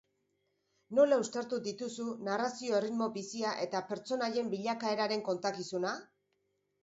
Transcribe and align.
Nola 0.99 1.17
uztartu 1.23 1.59
dituzu 1.65 2.05
narrazio 2.29 2.79
erritmo 2.79 3.09
bizia 3.17 3.51
eta 3.65 3.81
pertsonaien 3.91 4.49
bilakaeraren 4.55 5.23
kontakizuna? 5.29 5.93